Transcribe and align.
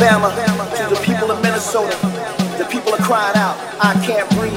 Alabama, 0.00 0.30
to 0.76 0.94
the 0.94 1.00
people 1.02 1.30
of 1.32 1.42
Minnesota, 1.42 1.96
the 2.56 2.64
people 2.70 2.94
are 2.94 3.02
crying 3.02 3.36
out, 3.36 3.58
I 3.82 3.94
can't 4.06 4.30
breathe. 4.38 4.54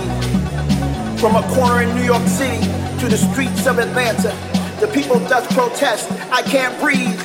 From 1.19 1.35
a 1.35 1.41
corner 1.55 1.81
in 1.81 1.95
New 1.95 2.03
York 2.03 2.27
City 2.27 2.61
to 3.01 3.09
the 3.09 3.17
streets 3.17 3.65
of 3.65 3.79
Atlanta, 3.79 4.37
the 4.79 4.87
people 4.87 5.17
thus 5.17 5.51
protest, 5.53 6.11
I 6.31 6.43
can't 6.43 6.77
breathe. 6.79 7.17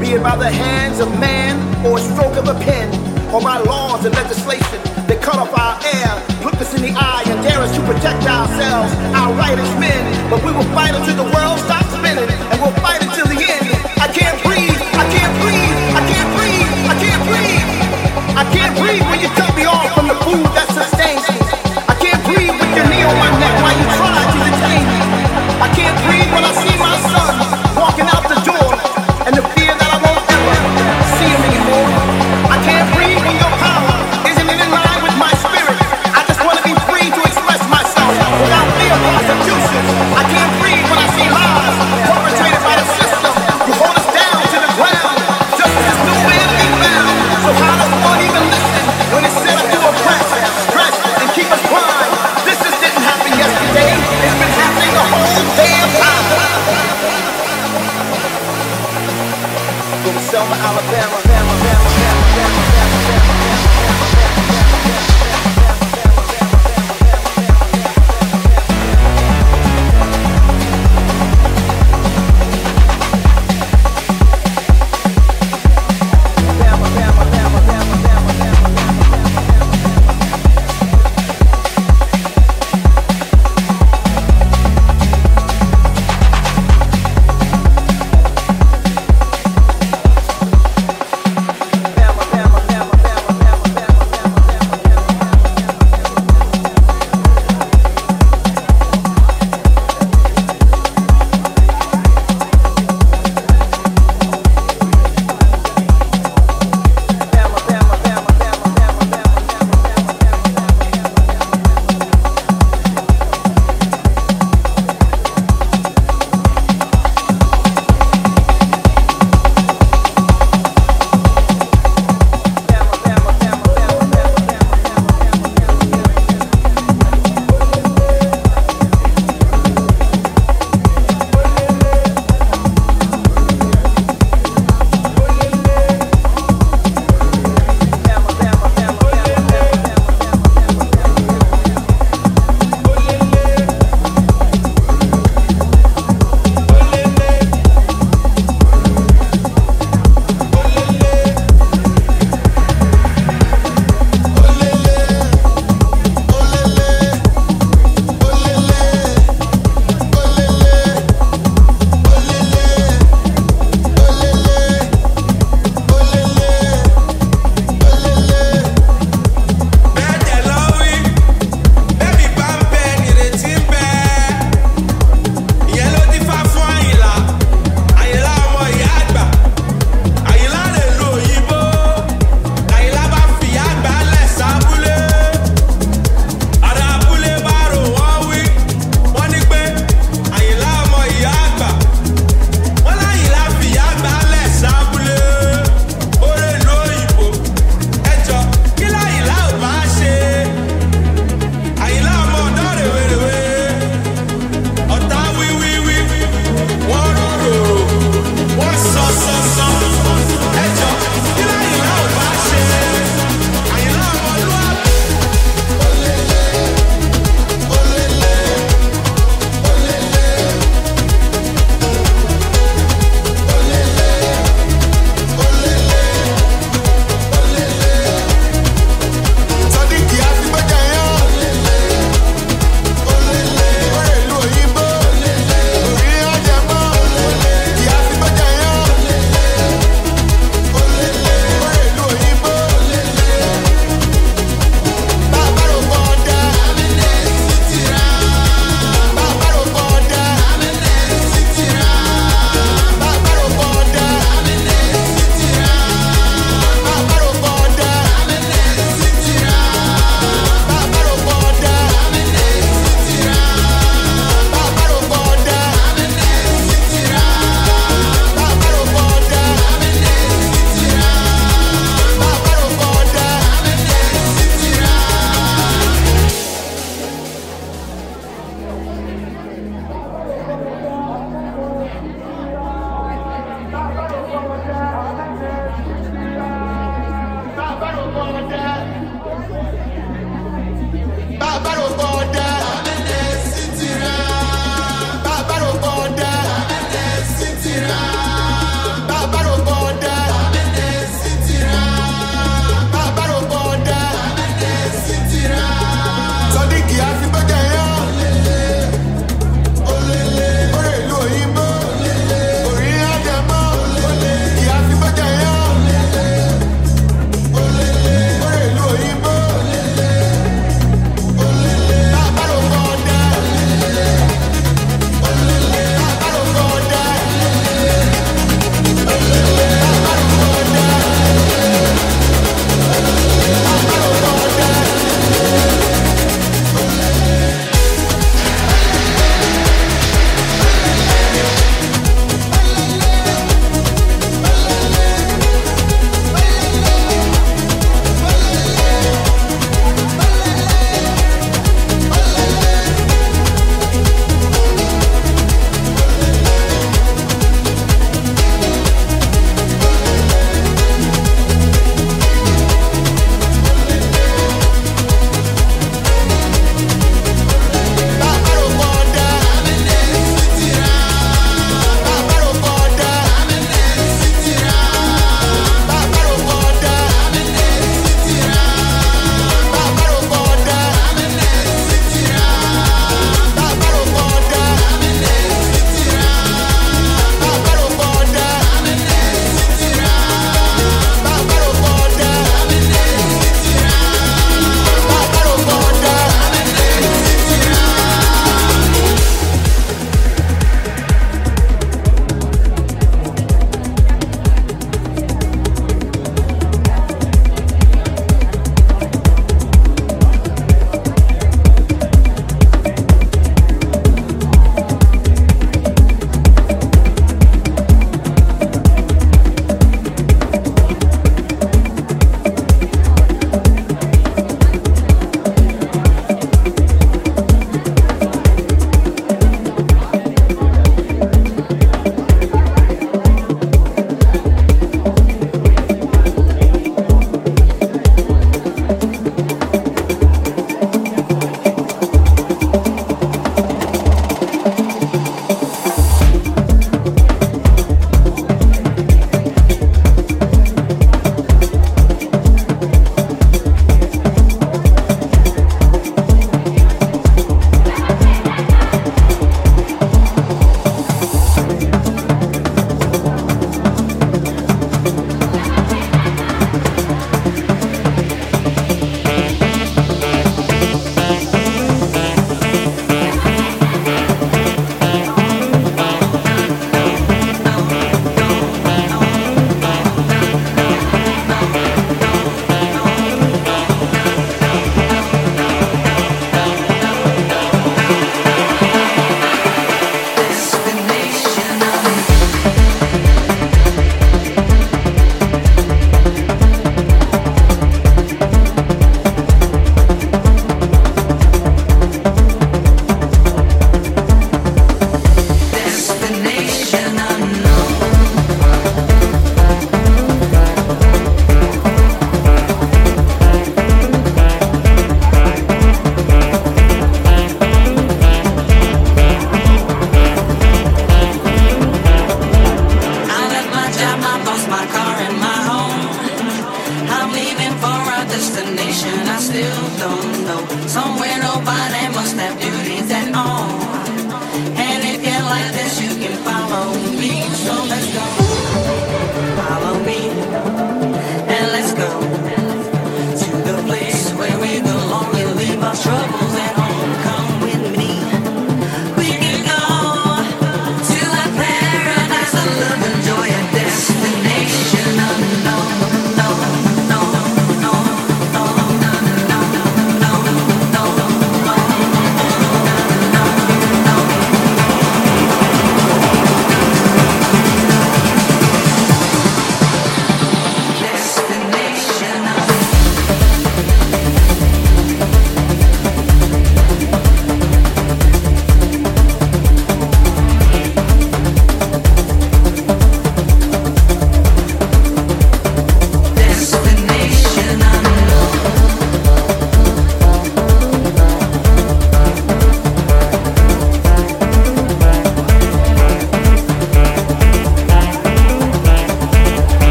Be 0.00 0.12
it 0.12 0.22
by 0.22 0.36
the 0.36 0.50
hands 0.50 1.00
of 1.00 1.08
man 1.18 1.56
or 1.86 1.96
a 1.96 2.00
stroke 2.00 2.36
of 2.36 2.48
a 2.48 2.60
pen, 2.60 2.92
or 3.32 3.40
by 3.40 3.58
laws 3.60 4.04
and 4.04 4.14
legislation 4.14 4.80
that 5.08 5.22
cut 5.22 5.36
off 5.36 5.56
our 5.56 5.80
air, 5.96 6.12
look 6.44 6.60
us 6.60 6.74
in 6.76 6.82
the 6.82 6.92
eye 6.92 7.24
and 7.24 7.40
dare 7.40 7.60
us 7.60 7.74
to 7.74 7.80
protect 7.88 8.28
ourselves, 8.28 8.92
our 9.16 9.32
right 9.32 9.56
as 9.56 9.72
men. 9.80 10.04
But 10.28 10.44
we 10.44 10.52
will 10.52 10.68
fight 10.76 10.92
until 10.92 11.24
the 11.24 11.30
world 11.32 11.58
stops 11.64 11.88
spinning, 11.88 12.28
and 12.28 12.60
we'll 12.60 12.76
fight 12.84 13.00
until 13.00 13.26
the 13.32 13.40
end. 13.40 13.64
I 13.96 14.12
can't 14.12 14.36
breathe, 14.44 14.65
I 18.36 18.44
can't 18.52 18.76
breathe 18.76 19.00
when 19.08 19.20
you 19.20 19.28
cut 19.28 19.56
me 19.56 19.64
off 19.64 19.94
from 19.94 20.08
the 20.08 20.14
food 20.20 20.44
that 20.52 20.75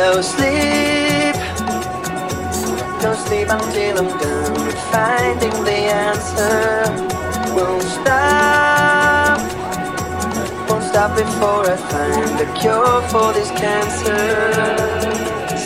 Don't 0.00 0.24
sleep. 0.24 1.34
Don't 3.02 3.18
sleep 3.26 3.48
until 3.50 3.98
I'm 3.98 4.08
done 4.18 4.72
Finding 4.90 5.56
the 5.62 5.78
answer. 6.08 6.88
Won't 7.54 7.82
stop. 7.82 9.38
Won't 10.70 10.84
stop 10.84 11.10
before 11.14 11.64
I 11.68 11.76
find 11.92 12.38
the 12.40 12.46
cure 12.58 13.02
for 13.12 13.34
this 13.34 13.50
cancer. 13.50 14.24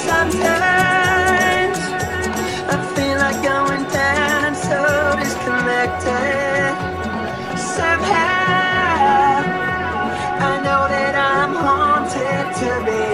Sometimes 0.09 1.79
I 2.75 2.77
feel 2.97 3.17
like 3.25 3.41
going 3.41 3.85
down 3.93 4.45
I'm 4.47 4.55
So 4.57 4.81
disconnected. 5.23 6.75
Somehow 7.57 9.45
I 10.49 10.53
know 10.65 10.83
that 10.95 11.15
I'm 11.15 11.55
haunted 11.55 12.47
to 12.59 12.71
be 12.85 13.14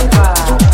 survive. 0.00 0.69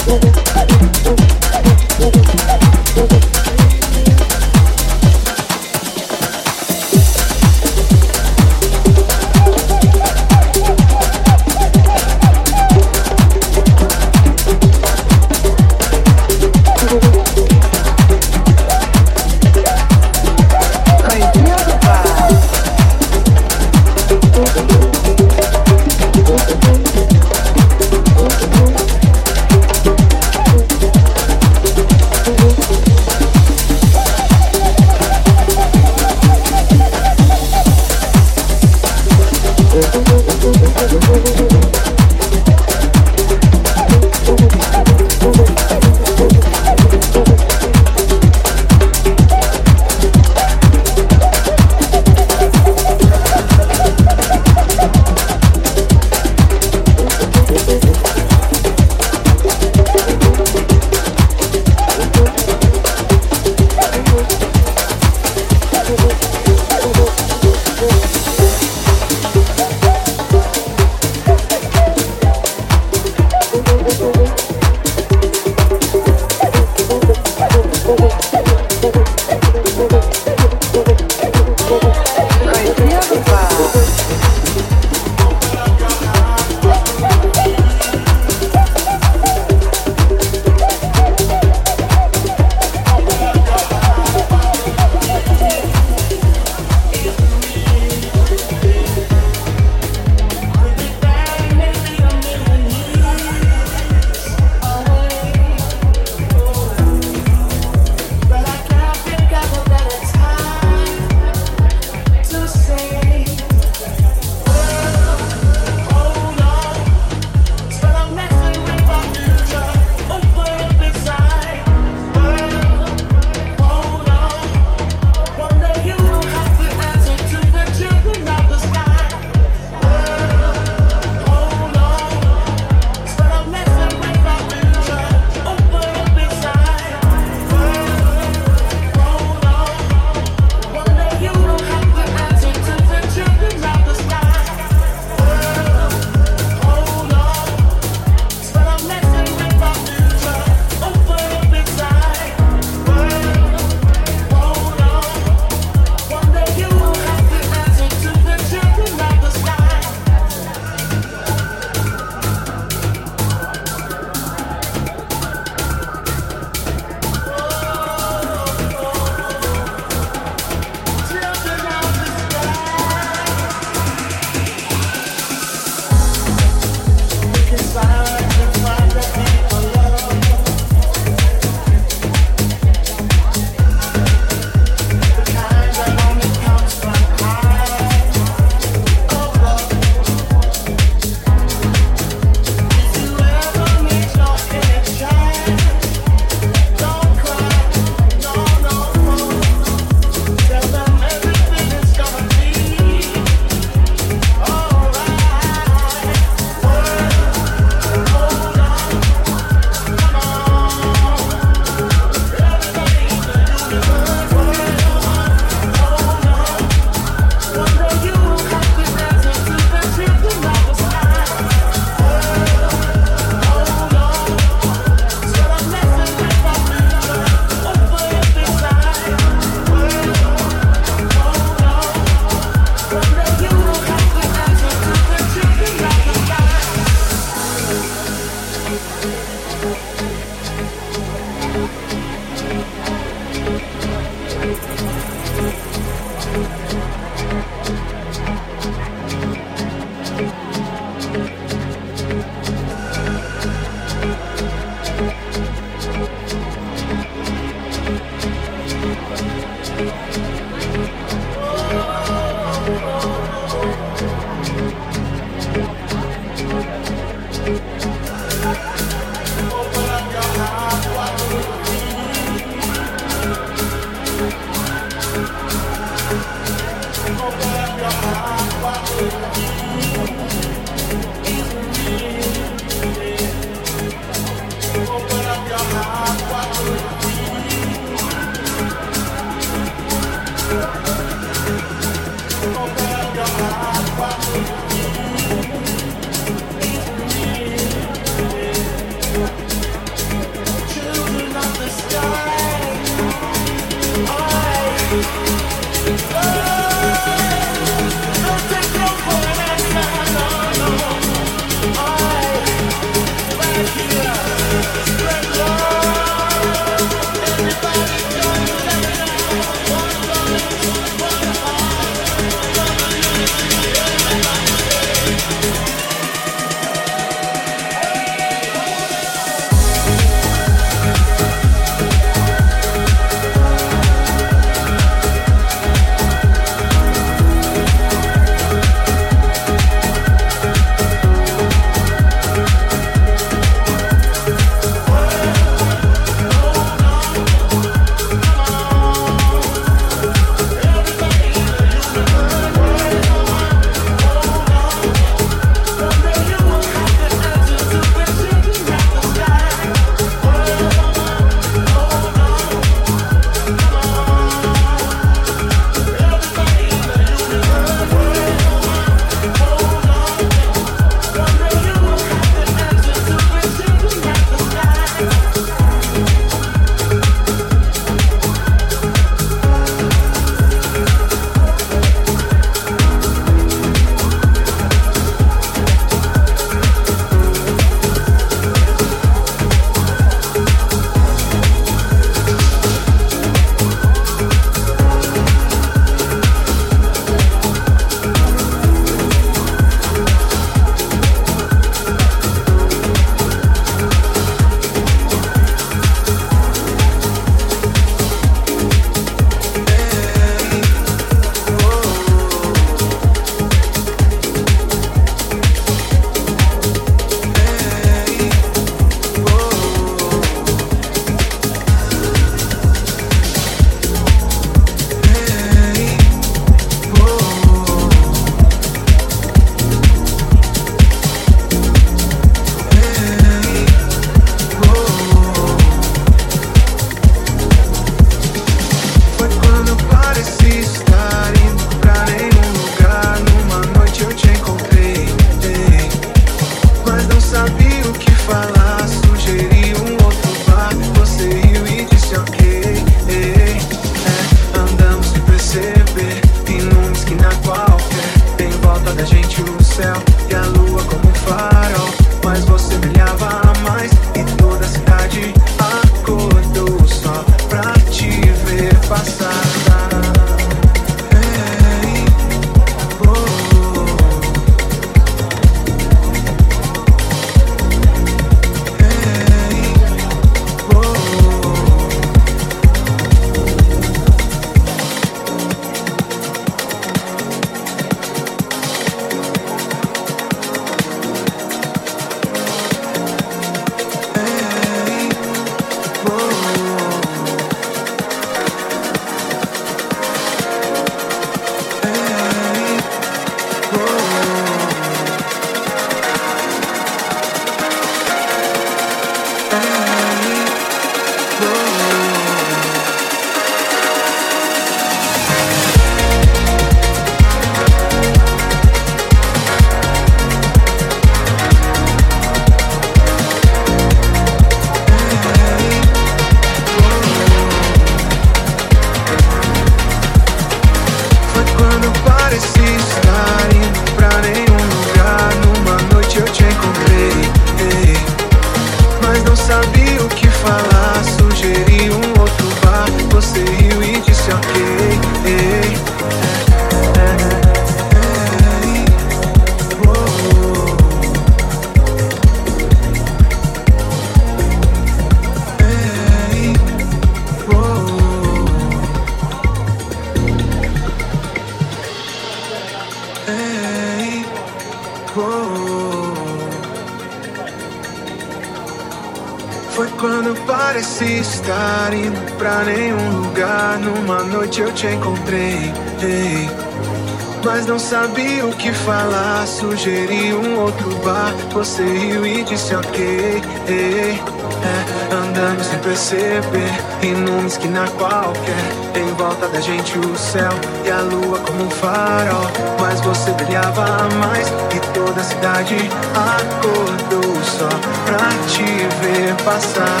Sugeri 579.62 580.34
um 580.34 580.58
outro 580.58 580.90
bar. 581.04 581.32
Você 581.52 581.84
riu 581.84 582.26
e 582.26 582.42
disse 582.42 582.74
ok. 582.74 583.40
Ei, 583.68 584.20
é, 584.20 585.14
andando 585.14 585.62
sem 585.62 585.78
perceber. 585.78 586.72
E 587.00 587.06
numa 587.12 587.46
esquina 587.46 587.86
qualquer. 587.96 588.72
Em 588.96 589.14
volta 589.14 589.46
da 589.46 589.60
gente 589.60 589.96
o 590.00 590.18
céu 590.18 590.50
e 590.84 590.90
a 590.90 591.00
lua 591.02 591.38
como 591.38 591.66
um 591.66 591.70
farol. 591.70 592.50
Mas 592.80 593.00
você 593.02 593.30
brilhava 593.30 593.86
mais. 594.18 594.48
E 594.48 594.80
toda 594.94 595.20
a 595.20 595.24
cidade 595.24 595.76
acordou 596.16 597.44
só 597.44 597.68
pra 598.04 598.30
te 598.48 598.64
ver 598.64 599.32
passar. 599.44 600.00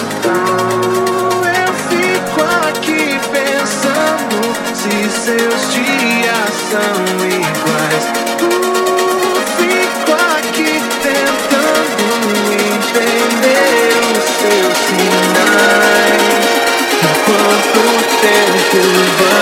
Eu 1.46 1.72
fico 1.88 2.42
aqui 2.68 3.20
pensando 3.30 4.42
se 4.74 5.08
seus 5.20 5.72
dias 5.72 6.50
são 6.68 7.26
iguais. 7.28 8.71
Tempo 18.72 19.41